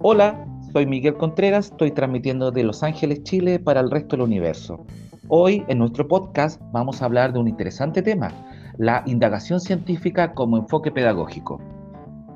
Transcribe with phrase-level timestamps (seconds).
[0.00, 4.84] Hola, soy Miguel Contreras, estoy transmitiendo de Los Ángeles, Chile para el resto del universo.
[5.28, 8.32] Hoy en nuestro podcast vamos a hablar de un interesante tema,
[8.78, 11.60] la indagación científica como enfoque pedagógico.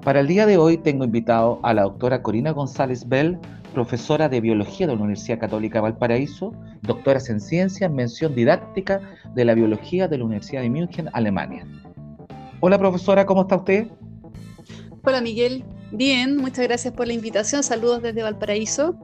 [0.04, 3.38] Para el día de hoy tengo invitado a la doctora Corina González Bell,
[3.72, 6.52] profesora de Biología de la Universidad Católica de Valparaíso,
[6.82, 9.00] doctora en Ciencia en Mención Didáctica
[9.36, 11.64] de la Biología de la Universidad de München, Alemania.
[12.58, 13.86] Hola profesora, ¿cómo está usted?
[15.04, 15.62] Hola Miguel,
[15.93, 18.96] bien, muchas gracias por la invitación, saludos desde Valparaíso.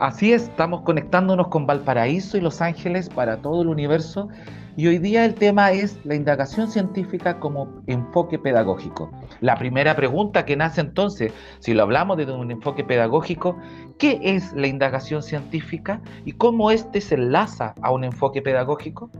[0.00, 4.30] Así es, estamos conectándonos con Valparaíso y Los Ángeles para todo el universo
[4.76, 9.10] y hoy día el tema es la indagación científica como enfoque pedagógico.
[9.40, 13.56] La primera pregunta que nace entonces, si lo hablamos desde un enfoque pedagógico,
[13.98, 19.10] ¿qué es la indagación científica y cómo éste se enlaza a un enfoque pedagógico?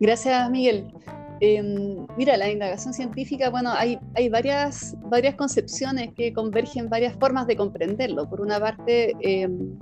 [0.00, 0.92] Gracias, Miguel.
[1.40, 7.56] Em, mira, la indagación científica, bueno, hay, varias, varias concepciones que convergen, varias formas de
[7.56, 8.28] comprenderlo.
[8.28, 9.76] Por una parte, em,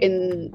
[0.00, 0.50] en,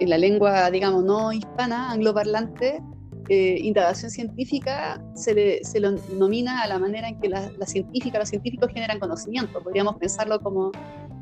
[0.00, 2.82] la lengua, digamos, no hispana, angloparlante,
[3.28, 8.18] eh, indagación científica se, se, lo denomina a la manera en que la, la científica,
[8.18, 9.62] los científicos generan conocimiento.
[9.62, 10.72] Podríamos pensarlo como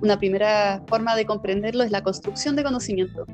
[0.01, 3.25] una primera forma de comprenderlo es la construcción de conocimiento.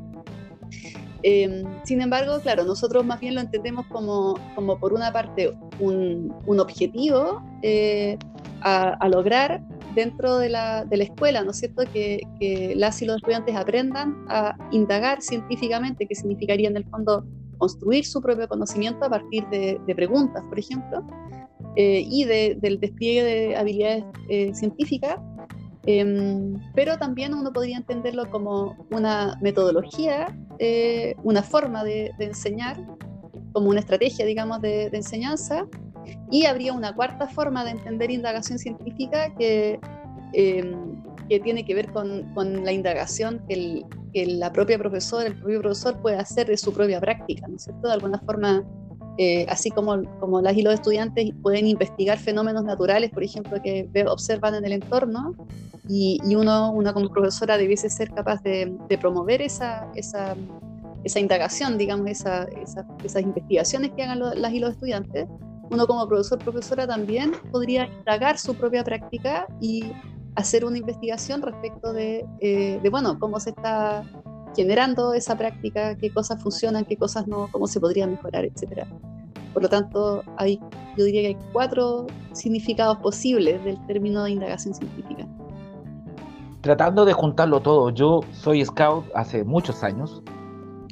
[1.22, 6.32] Em, sin embargo, claro, nosotros más bien lo entendemos como, como por una parte un,
[6.46, 8.16] un objetivo eh,
[8.60, 9.62] a, lograr
[9.94, 11.82] dentro de la, de la, escuela, ¿no es cierto?
[11.92, 17.24] Que, que, las y los estudiantes aprendan a indagar científicamente, que significaría en el fondo
[17.58, 21.04] construir su propio conocimiento a partir de, de preguntas, por ejemplo,
[21.76, 25.18] eh, y del despliegue de habilidades eh, científicas
[25.90, 32.76] Em, pero también uno podría entenderlo como una metodología, eh, una forma de, enseñar,
[33.52, 35.66] como una estrategia, digamos, de, enseñanza.
[36.30, 39.78] Y habría una cuarta forma de entender indagación científica que,
[40.32, 45.60] em, que tiene que ver con, con la indagación que, la propia profesora, el propio
[45.60, 47.66] profesor puede hacer de su propia práctica, ¿no es?
[47.66, 48.64] De alguna forma
[49.16, 53.88] eh, así como, como las y los estudiantes pueden investigar fenómenos naturales, por ejemplo, que
[54.08, 55.36] observan en el entorno,
[55.88, 60.36] y, uno, una como profesora debiese ser capaz de, promover esa, esa,
[61.02, 62.46] esa, indagación, digamos, esa,
[63.04, 65.26] esas investigaciones que hagan las y los estudiantes,
[65.70, 69.92] uno como profesor, profesora también podría indagar su propia práctica y
[70.34, 74.04] hacer una investigación respecto de, eh, de bueno, cómo se está
[74.56, 78.86] generando esa práctica, qué cosas funcionan, qué cosas no, cómo se podría mejorar, etc.
[79.52, 80.60] Por lo tanto, hay,
[80.96, 85.26] yo diría que hay cuatro significados posibles del término de indagación científica
[86.60, 90.22] tratando de juntarlo todo, yo soy scout hace muchos años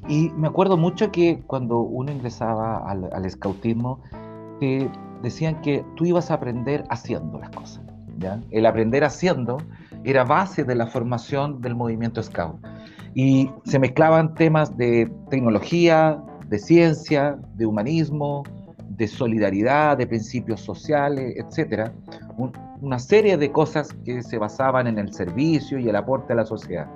[0.09, 4.01] y me acuerdo mucho que cuando uno ingresaba al, scoutismo,
[4.61, 4.91] te
[5.23, 7.83] decían que tú ibas a aprender haciendo las cosas.
[8.19, 8.41] ¿ya?
[8.51, 9.59] El aprender haciendo
[10.05, 12.57] era base de la formación del movimiento scout.
[13.15, 18.43] Y se mezclaban temas de tecnología, de ciencia, de humanismo,
[18.91, 21.91] de solidaridad, de principios sociales, etc
[22.81, 26.47] una serie de cosas que se basaban en el servicio y el aporte a la
[26.47, 26.87] sociedad.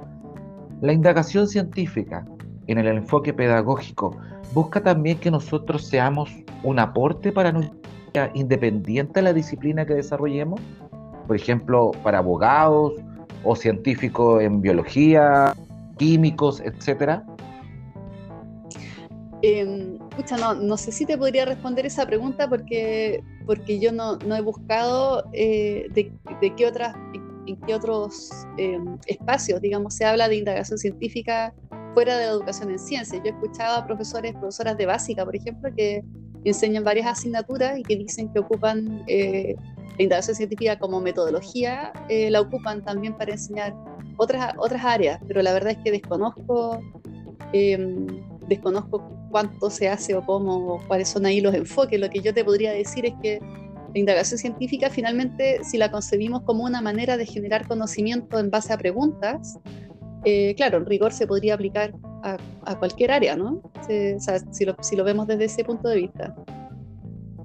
[0.81, 2.25] La indagación científica
[2.73, 4.17] en el enfoque pedagógico
[4.53, 6.31] busca también que nosotros seamos
[6.63, 10.61] un aporte para nuestra independiente de la disciplina que desarrollemos,
[11.27, 12.95] por ejemplo, para abogados
[13.45, 15.55] o científicos en biología,
[15.97, 17.25] químicos, etcétera.
[19.43, 19.99] Em,
[20.39, 24.43] no, no sé si te podría responder esa pregunta porque, porque yo no, no he
[24.43, 26.95] buscado eh, de, de, qué otras,
[27.47, 31.55] en qué otros em, espacios, digamos, se habla de indagación científica
[31.95, 33.23] fuera de la educación en ciencias.
[33.23, 36.05] Yo he escuchado a profesores, profesoras de básica, por ejemplo, que
[36.45, 39.57] enseñan varias asignaturas y que dicen que ocupan eh,
[39.99, 43.75] la indagación científica como metodología, eh, la ocupan también para enseñar
[44.17, 46.81] otras, otras áreas, pero la verdad es que desconozco
[47.53, 48.07] em,
[48.51, 51.99] desconozco cuánto se hace o cómo, o cuáles son ahí los enfoques.
[51.99, 53.41] Lo que yo te podría decir es que
[53.95, 58.73] la indagación científica finalmente, si la concebimos como una manera de generar conocimiento en base
[58.73, 59.59] a preguntas,
[60.25, 62.37] eh, claro, en rigor se podría aplicar a,
[62.79, 63.63] cualquier área, ¿no?
[63.87, 66.35] si, lo, si lo vemos desde ese punto de vista.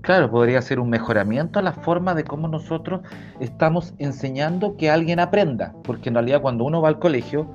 [0.06, 3.02] Claro, podría ser un mejoramiento a la forma de cómo nosotros
[3.40, 7.50] estamos enseñando que alguien aprenda, porque en realidad cuando uno va al colegio,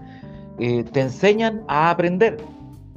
[0.58, 2.38] eh, te enseñan a aprender,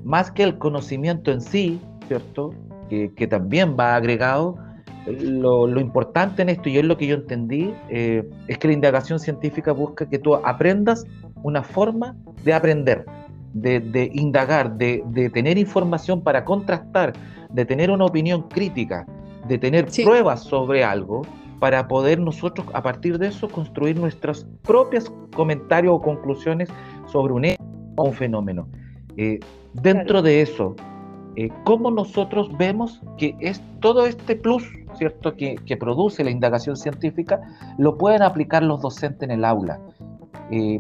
[0.04, 2.56] más que el conocimiento en sí, ¿cierto?
[2.90, 4.58] Que, también va agregado,
[5.06, 9.20] lo, importante en esto, y es lo que yo entendí, eh, es que la indagación
[9.20, 11.06] científica busca que tú aprendas
[11.44, 13.06] una forma de aprender,
[13.54, 17.14] de, indagar, de, tener información para contrastar,
[17.50, 19.06] de tener una opinión crítica,
[19.48, 21.22] de tener pruebas sobre algo,
[21.60, 26.68] para poder nosotros a partir de eso construir nuestros propios comentarios o conclusiones
[27.08, 27.64] sobre un hecho
[27.96, 28.68] o un fenómeno.
[29.16, 29.40] Eh,
[29.74, 30.76] dentro de eso,
[31.38, 34.64] eh, ¿cómo nosotros vemos que es todo este plus
[34.96, 35.36] ¿cierto?
[35.36, 37.42] Que, produce la indagación científica,
[37.78, 39.80] lo pueden aplicar los docentes en el aula.
[40.52, 40.80] Eh,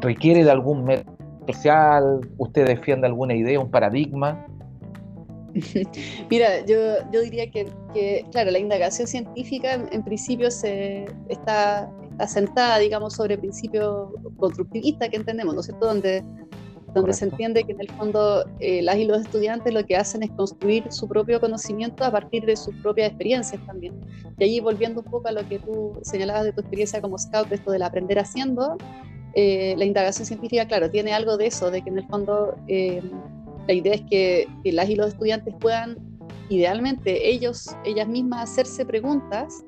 [0.00, 2.20] ¿Requiere de algún método especial?
[2.38, 4.46] ¿Usted defiende alguna idea, un paradigma?
[6.30, 6.76] Mira, yo,
[7.12, 13.36] yo diría que, que, claro, la indagación científica en, principio se, está, asentada, digamos, sobre
[13.36, 15.86] principios constructivistas que entendemos, ¿no es cierto?
[15.86, 16.22] Donde
[16.94, 20.22] donde se entiende que en el fondo eh, las y los estudiantes lo que hacen
[20.22, 23.94] es construir su propio conocimiento a partir de sus propias experiencias también.
[24.38, 27.52] Y ahí volviendo un poco a lo que tú señalabas de tu experiencia como scout,
[27.52, 28.76] esto del aprender haciendo,
[29.34, 33.00] eh, la indagación científica, claro, tiene algo de eso, de que en el fondo eh,
[33.66, 35.96] la idea es que, que las y los estudiantes puedan
[36.48, 39.64] idealmente ellos, ellas mismas hacerse preguntas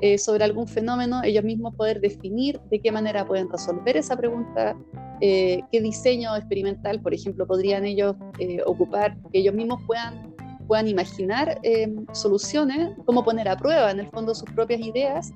[0.00, 4.76] eh, sobre algún fenómeno, ellos mismos poder definir de qué manera pueden resolver esa pregunta,
[5.20, 8.16] qué diseño experimental, por ejemplo, podrían ellos
[8.66, 10.34] ocupar, que ellos mismos puedan,
[10.66, 11.58] puedan imaginar
[12.12, 15.32] soluciones, cómo poner a prueba en el fondo sus propias ideas,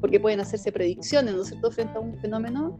[0.00, 2.78] porque pueden hacerse predicciones, ¿no es cierto?, frente a un fenómeno.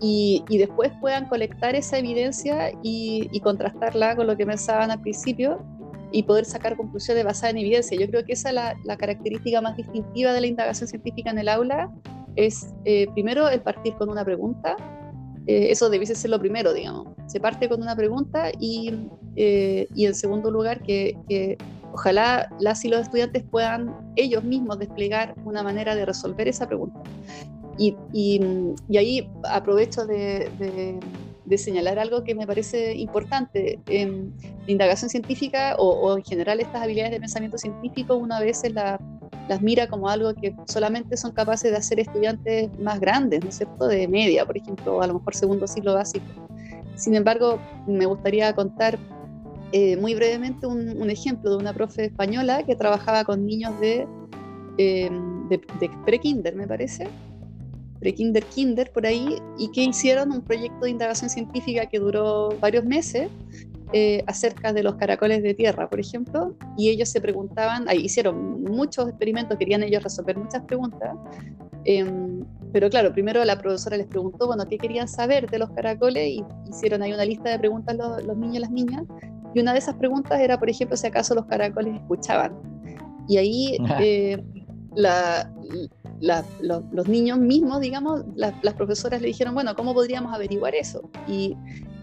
[0.00, 5.64] Y, después puedan colectar esa evidencia y, y contrastarla con lo que pensaban al principio
[6.12, 7.98] y poder sacar conclusiones basadas en evidencia.
[7.98, 8.54] Yo creo que esa es
[8.84, 11.90] la, característica más distintiva de la indagación científica en el aula,
[12.36, 14.76] es eh, primero el partir con una pregunta,
[15.46, 17.08] eh, eso debiese ser lo primero, digamos.
[17.26, 21.58] Se parte con una pregunta y, eh, y en segundo lugar que, que,
[21.92, 27.00] ojalá las y los estudiantes puedan ellos mismos desplegar una manera de resolver esa pregunta.
[27.78, 28.40] Y, y,
[28.88, 30.98] y ahí aprovecho de
[31.44, 33.80] de señalar algo que me parece importante.
[33.86, 34.32] En
[34.66, 39.00] la indagación científica o, en general estas habilidades de pensamiento científico, una vez la,
[39.48, 43.56] las mira como algo que solamente son capaces de hacer estudiantes más grandes, ¿no es
[43.56, 46.24] cierto?, de media, por ejemplo, o a lo mejor segundo ciclo básico.
[46.94, 48.98] Sin embargo, me gustaría contar
[49.72, 54.06] eh, muy brevemente un, ejemplo de una profe española que trabajaba con niños de,
[54.78, 55.10] eh,
[55.48, 57.08] de, de pre-kinder, me parece,
[58.00, 62.84] pre-kinder, kinder, por ahí, y que hicieron un proyecto de indagación científica que duró varios
[62.84, 63.28] meses
[63.94, 68.62] eh, acerca de los caracoles de tierra, por ejemplo, y ellos se preguntaban, ahí hicieron
[68.62, 71.14] muchos experimentos, querían ellos resolver muchas preguntas,
[71.84, 72.42] em,
[72.72, 76.26] pero claro, primero la profesora les preguntó, bueno, ¿qué querían saber de los caracoles?
[76.26, 79.02] Y hicieron ahí una lista de preguntas los, los niños y las niñas,
[79.54, 82.52] y una de esas preguntas era, por ejemplo, si acaso los caracoles escuchaban.
[83.28, 84.42] Y ahí eh,
[84.94, 85.50] la,
[86.20, 91.10] los, niños mismos, digamos, las profesoras le dijeron, bueno, ¿cómo podríamos averiguar eso?
[91.26, 91.56] Y,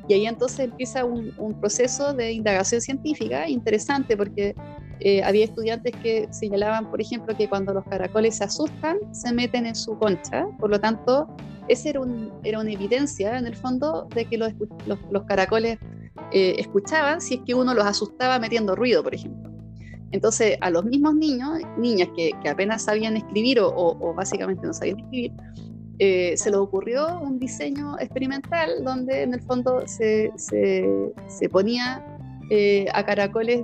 [0.10, 4.56] ahí entonces empieza un, proceso de indagación científica interesante porque
[5.02, 9.68] eh, había estudiantes que señalaban, por ejemplo, que cuando los caracoles se asustan, se meten
[9.68, 10.48] en su concha.
[10.60, 11.28] Por lo tanto,
[11.70, 14.52] esa era, un, era una evidencia, en el fondo, de que los,
[14.88, 15.78] los, caracoles
[16.32, 19.52] eh, escuchaban si es que uno los asustaba metiendo ruido, por ejemplo.
[20.12, 25.32] Entonces, a los mismos niños, niñas que, apenas sabían escribir o, básicamente no sabían escribir,
[26.00, 30.32] eh, se les ocurrió un diseño experimental donde en el fondo se,
[31.52, 32.04] ponía
[32.50, 33.64] eh, a caracoles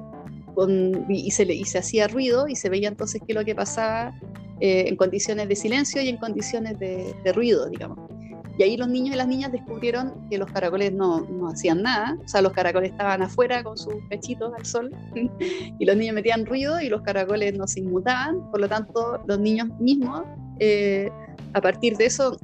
[1.09, 4.13] y, se, hacía ruido y se veía entonces qué es lo que pasaba
[4.59, 8.14] en condiciones de silencio y en condiciones de ruido, digamos.
[8.57, 12.17] Y ahí los niños y las niñas descubrieron que los caracoles no, no, hacían nada,
[12.23, 14.91] o sea, los caracoles estaban afuera con sus pechitos al sol.
[15.79, 19.39] Y los niños metían ruido y los caracoles no se inmutaban, por lo tanto los
[19.39, 20.23] niños mismos
[20.59, 21.09] eh,
[21.53, 22.37] a partir de eso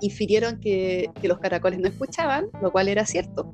[0.00, 3.52] infirieron que, que, los caracoles no escuchaban, lo cual era cierto.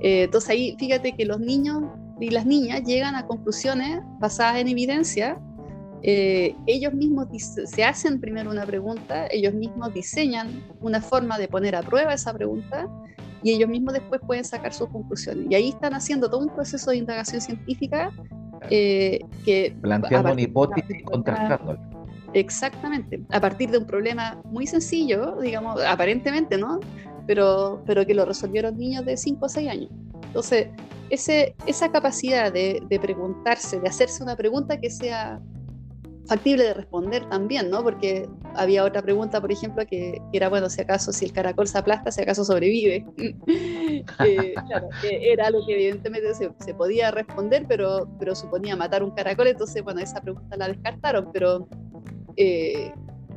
[0.00, 1.82] Eh, entonces ahí fíjate que los niños
[2.20, 5.38] y las niñas llegan a conclusiones basadas en evidencia
[6.02, 11.74] eh, ellos mismos se hacen primero una pregunta, ellos mismos diseñan una forma de poner
[11.74, 12.88] a prueba esa pregunta
[13.42, 15.46] y ellos mismos después pueden sacar sus conclusiones.
[15.50, 18.10] Y ahí están haciendo todo un proceso de indagación científica
[18.70, 19.76] eh, que...
[19.80, 21.80] Planteando una hipótesis y contrastándola.
[22.32, 26.80] Exactamente, a partir de un problema muy sencillo, digamos, aparentemente, ¿no?
[27.26, 29.90] Pero, pero que lo resolvieron niños de 5 o 6 años.
[30.26, 30.68] Entonces,
[31.08, 35.40] ese, esa capacidad de, de preguntarse, de hacerse una pregunta que sea
[36.26, 37.82] factible de responder también, ¿no?
[37.82, 41.78] Porque había otra pregunta, por ejemplo, que, era, bueno, si acaso, si el caracol se
[41.78, 43.06] aplasta, si acaso sobrevive.
[44.24, 44.54] Eh,
[45.02, 50.00] era algo que evidentemente se, podía responder, pero, pero suponía matar un caracol, entonces, bueno,
[50.00, 51.66] esa pregunta la descartaron, pero,
[52.36, 52.92] eh,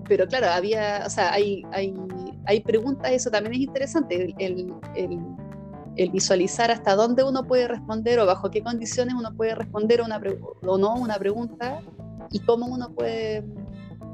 [0.08, 1.94] pero claro, había, o sea, hay, hay,
[2.46, 8.26] hay preguntas, eso también es interesante, el, el, visualizar hasta dónde uno puede responder o
[8.26, 11.82] bajo qué condiciones uno puede responder o no una pregunta
[12.32, 13.44] y cómo uno puede,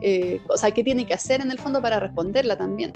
[0.02, 2.94] eh, o sea, qué tiene que hacer en el fondo para responderla también.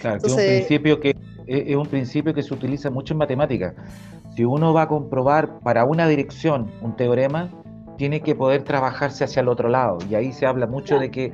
[0.00, 3.74] Claro, es, un principio que, es un principio que se utiliza mucho en matemáticas.
[4.36, 7.50] Si uno va a comprobar para una dirección un teorema,
[7.96, 9.98] tiene que poder trabajarse hacia el otro lado.
[10.08, 11.32] Y ahí se habla mucho de que,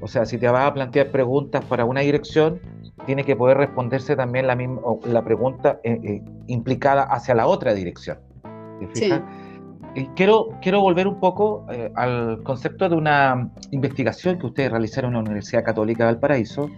[0.00, 2.60] o sea, si te vas a plantear preguntas para una dirección,
[3.06, 7.74] tiene que poder responderse también la, misma, la pregunta eh, eh, implicada hacia la otra
[7.74, 8.18] dirección.
[8.80, 9.22] ¿Te fijas?
[10.14, 15.14] Quiero, quiero volver un poco eh, al concepto de una investigación que ustedes realizaron en
[15.14, 16.70] la Universidad Católica de Valparaíso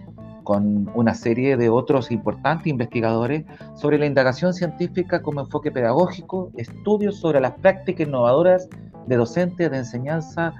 [0.43, 7.17] con una serie de otros importantes investigadores sobre la indagación científica como enfoque pedagógico, estudios
[7.17, 8.67] sobre las prácticas innovadoras
[9.07, 10.53] de docentes de enseñanza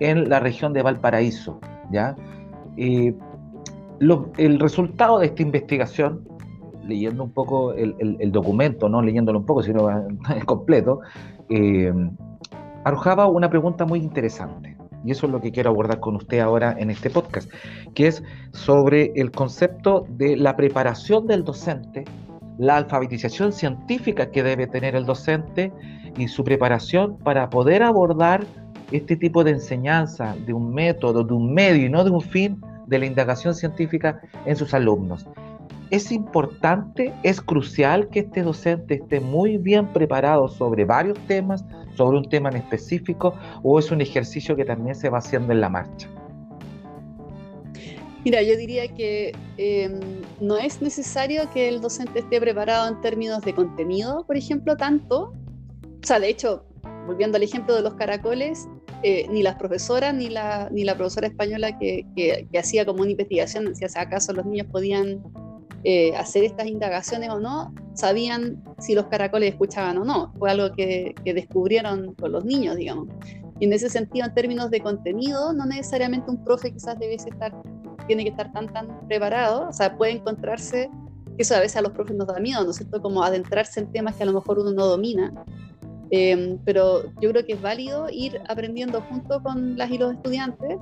[0.00, 1.58] en la región de Valparaíso.
[1.90, 2.16] ¿ya?
[2.76, 6.28] el resultado de esta investigación,
[6.86, 9.88] leyendo un poco el, el documento, no leyéndolo un poco, sino
[10.46, 11.00] completo,
[11.48, 11.92] eh,
[12.84, 14.76] arrojaba una pregunta muy interesante.
[15.04, 17.50] Y eso es lo que quiero abordar con usted ahora en este podcast,
[17.94, 18.22] que es
[18.52, 22.04] sobre el concepto de la preparación del docente,
[22.58, 25.72] la alfabetización científica que debe tener el docente
[26.16, 28.44] y su preparación para poder abordar
[28.92, 32.60] este tipo de enseñanza, de un método, de un medio y no de un fin
[32.86, 35.26] de la indagación científica en sus alumnos
[35.94, 42.18] es importante, es crucial que este docente esté muy bien preparado sobre varios temas, sobre
[42.18, 43.32] un tema en específico,
[43.62, 46.08] o es un ejercicio que también se va haciendo en la marcha?
[48.24, 50.00] Mira, yo diría que em,
[50.40, 55.32] no es necesario que el docente esté preparado en términos de contenido, por ejemplo, tanto.
[56.02, 56.64] O sea, de hecho,
[57.06, 58.66] volviendo al ejemplo de los caracoles,
[59.04, 63.02] eh, ni las profesoras ni la, ni la profesora española que, que, que hacía como
[63.02, 65.22] una investigación si acaso los niños podían
[65.86, 70.32] eh, hacer estas indagaciones o no, sabían si los caracoles escuchaban o no.
[70.38, 73.08] Fue algo que, descubrieron con los niños, digamos.
[73.60, 77.54] Y en ese sentido, en términos de contenido, no necesariamente un profe quizás debe estar,
[78.06, 79.68] tiene que estar tan, tan preparado.
[79.68, 80.90] O sea, puede encontrarse,
[81.36, 83.02] eso a veces a los profes nos da miedo, ¿no es cierto?
[83.02, 85.32] Como adentrarse en temas que a lo mejor uno no domina.
[86.16, 90.78] Em, pero yo creo que es válido ir aprendiendo junto con las y los estudiantes.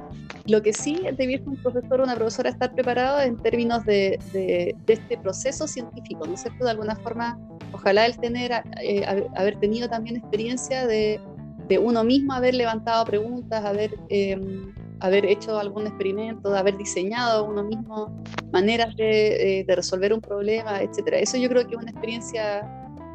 [0.47, 4.19] Lo que sí debe ir un profesor o una profesora estar preparado en términos de,
[4.35, 6.65] de, este proceso científico, ¿no es cierto?
[6.67, 7.39] De alguna forma,
[7.73, 11.19] ojalá el tener, eh, haber tenido también experiencia de,
[11.67, 17.47] de, uno mismo haber levantado preguntas, haber, em, haber hecho algún experimento, de haber diseñado
[17.47, 18.23] uno mismo
[18.53, 21.15] maneras de, eh, de resolver un problema, etc.
[21.15, 22.69] Eso yo creo que es una experiencia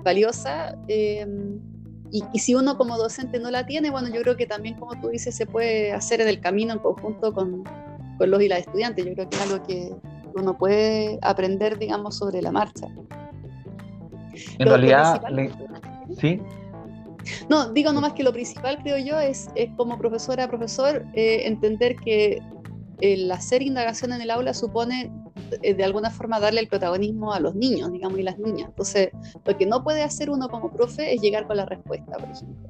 [0.04, 0.76] valiosa.
[0.88, 1.77] Em,
[2.12, 5.10] y, si uno como docente no la tiene, bueno, yo creo que también, como tú
[5.10, 7.64] dices, se puede hacer en el camino en conjunto con,
[8.18, 9.06] con los y las estudiantes.
[9.06, 9.94] Yo creo que es algo que
[10.36, 12.88] uno puede aprender, digamos, sobre la marcha.
[14.60, 15.22] En realidad,
[16.20, 16.42] ¿sí?
[17.50, 21.98] No, digo nomás que lo principal, creo yo, es, es como profesora, profesor, eh, entender
[21.98, 22.42] que
[23.02, 25.12] el hacer indagación en el aula supone
[25.62, 28.70] de alguna forma darle el protagonismo a los niños, digamos, y las niñas.
[28.70, 29.10] Entonces,
[29.46, 32.70] lo que no puede hacer uno como profe es llegar con la respuesta, por ejemplo.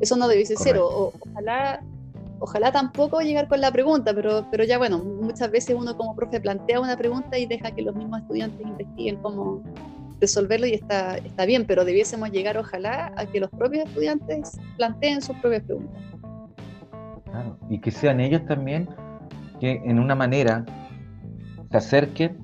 [0.00, 1.82] Eso no debe ser, o, ojalá,
[2.40, 6.40] ojalá tampoco llegar con la pregunta, pero, pero ya bueno, muchas veces uno como profe
[6.40, 9.62] plantea una pregunta y deja que los mismos estudiantes investiguen cómo
[10.20, 15.20] resolverlo y está, está bien, pero debiésemos llegar ojalá a que los propios estudiantes planteen
[15.22, 16.02] sus propias preguntas.
[17.24, 18.88] Claro, y que sean ellos también
[19.60, 20.64] que en una manera
[21.74, 22.36] se acerquen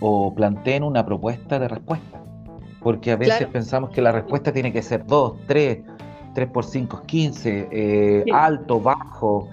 [0.00, 2.22] o planteen una propuesta de respuesta.
[2.80, 5.78] Porque a veces pensamos que la respuesta tiene que ser 2, 3,
[6.34, 9.50] 3 por 5 es 15, alto, bajo,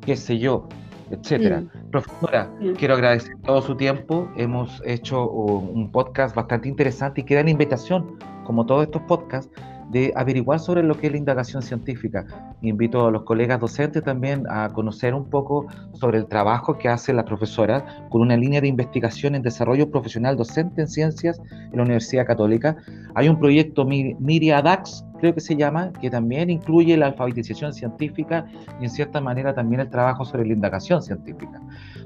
[0.00, 0.66] qué sé yo,
[1.10, 1.60] etcétera.
[1.60, 1.90] Mm.
[1.90, 4.28] Profesora, quiero agradecer todo su tiempo.
[4.36, 9.52] Hemos hecho un podcast bastante interesante y queda la invitación, como todos estos podcasts,
[9.92, 12.24] de averiguar sobre lo que es la indagación científica.
[12.62, 17.12] Invito a los colegas docentes también a conocer un poco sobre el trabajo que hace
[17.12, 21.82] la profesora con una línea de investigación en desarrollo profesional docente en ciencias en la
[21.82, 22.78] Universidad Católica.
[23.14, 28.46] Hay un proyecto MIRIADAX, creo que se llama, que también incluye la alfabetización científica
[28.80, 31.60] y en cierta manera también el trabajo sobre la indagación científica.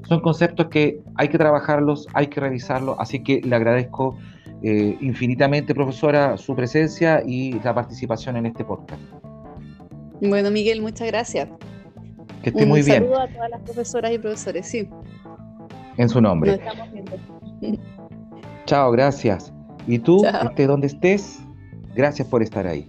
[0.09, 4.17] Son conceptos que hay que trabajarlos, hay que revisarlos, así que le agradezco
[4.63, 9.01] eh, infinitamente, profesora, su presencia y la participación en este podcast.
[10.21, 11.47] Bueno, Miguel, muchas gracias.
[12.41, 13.03] Que esté muy bien.
[13.03, 14.89] Un saludo a todas las profesoras y profesores, sí.
[15.97, 16.51] En su nombre.
[16.51, 17.81] Nos estamos viendo.
[18.65, 19.53] Chao, gracias.
[19.87, 21.39] Y tú, esté donde estés,
[21.95, 22.87] gracias por estar ahí.